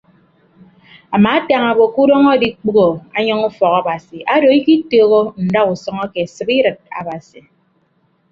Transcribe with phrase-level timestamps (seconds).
[1.15, 7.39] Amaatañ obo ke udọñ adikpʌghọ anyịñ ufọk abasi odo ikitooho ndausʌñ ake sibidịt abasi.